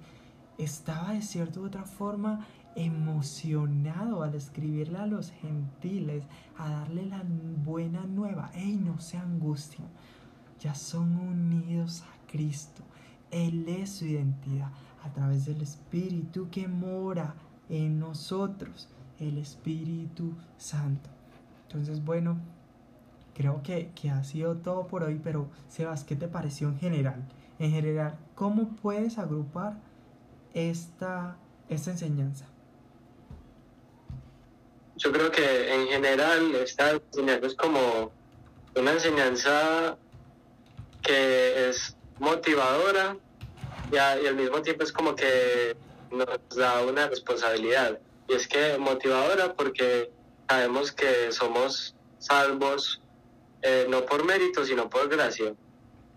[0.58, 2.46] estaba de cierta u otra forma
[2.76, 6.24] emocionado al escribirle a los gentiles,
[6.58, 7.24] a darle la
[7.64, 8.52] buena nueva.
[8.54, 9.88] ¡Ey, no se angustien!
[10.60, 12.84] Ya son unidos a Cristo.
[13.32, 14.72] Él es su identidad
[15.04, 17.36] a través del Espíritu que mora
[17.70, 21.10] en nosotros, el Espíritu Santo.
[21.68, 22.38] Entonces, bueno,
[23.34, 27.26] creo que, que ha sido todo por hoy, pero Sebas, ¿qué te pareció en general?
[27.60, 29.78] En general, ¿cómo puedes agrupar
[30.54, 31.38] esta,
[31.70, 32.46] esta enseñanza?
[35.06, 38.12] Yo creo que en general esta enseñanza es como
[38.76, 39.98] una enseñanza
[41.04, 43.16] que es motivadora
[43.92, 45.78] y, al mismo tiempo es como que
[46.10, 48.00] nos da una responsabilidad.
[48.28, 50.10] Y es que motivadora porque
[50.50, 53.00] sabemos que somos salvos
[53.62, 55.54] eh, no por mérito, sino por gracia.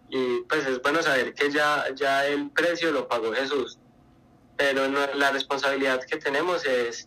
[0.08, 3.78] Y pues es bueno saber que ya, ya el precio lo pagó Jesús.
[4.56, 7.06] Pero la responsabilidad que tenemos es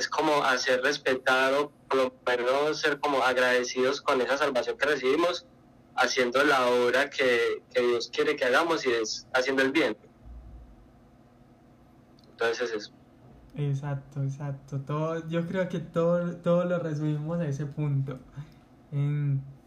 [0.00, 5.46] es como hacer respetado, por lo menos ser como agradecidos con esa salvación que recibimos,
[5.94, 9.94] haciendo la obra que, Dios quiere que hagamos y es haciendo el bien.
[12.30, 12.92] Entonces eso.
[13.56, 14.80] Exacto, exacto.
[14.80, 18.18] Todo, yo creo que todo, todo lo resumimos a ese punto.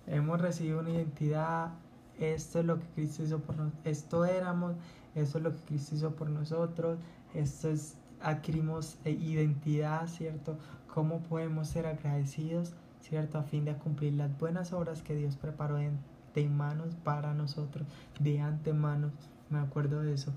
[0.07, 1.73] hemos recibido una identidad,
[2.17, 4.73] esto es lo que Cristo hizo por nosotros, esto éramos,
[5.13, 6.97] esto es lo que Cristo hizo por nosotros,
[7.35, 10.57] esto es adquirimos eh, identidad, ¿cierto?
[10.93, 13.37] ¿Cómo podemos ser agradecidos, ¿cierto?
[13.37, 17.87] A fin de cumplir las buenas obras que Dios preparó de manos para nosotros,
[18.19, 19.11] de antemano,
[19.49, 20.33] me acuerdo de eso.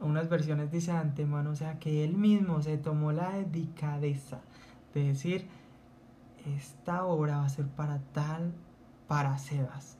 [0.00, 4.40] Unas versiones dice antemano, o sea que Él mismo se tomó la delicadeza
[4.94, 5.46] de decir,
[6.56, 8.52] esta obra va a ser para tal,
[9.06, 9.96] para Sebas.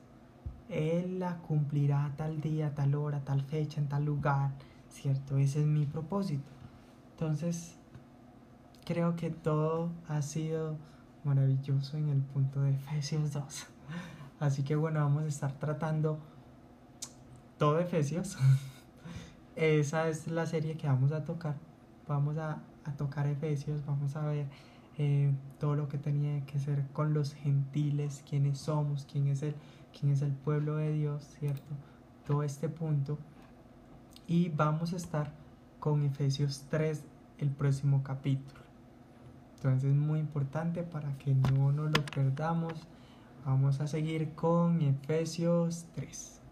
[0.69, 4.51] Él la cumplirá tal día, tal hora, tal fecha, en tal lugar,
[4.89, 5.37] ¿cierto?
[5.37, 6.43] Ese es mi propósito.
[7.13, 7.75] Entonces,
[8.85, 10.77] creo que todo ha sido
[11.23, 13.67] maravilloso en el punto de Efesios 2.
[14.39, 16.19] Así que bueno, vamos a estar tratando
[17.57, 18.37] todo Efesios.
[19.55, 21.55] Esa es la serie que vamos a tocar.
[22.07, 22.61] Vamos a,
[22.97, 24.47] tocar Efesios, vamos a ver
[24.97, 29.55] eh, todo lo que tenía que ser con los gentiles, quiénes somos, quién es el,
[29.97, 31.73] quién es el pueblo de Dios, ¿cierto?
[32.25, 33.17] Todo este punto.
[34.27, 35.31] Y vamos a estar
[35.83, 37.03] con Efesios 3
[37.39, 38.61] el próximo capítulo.
[39.57, 42.71] Entonces es muy importante para que no nos lo perdamos.
[43.45, 46.42] Vamos a seguir con Efesios 3.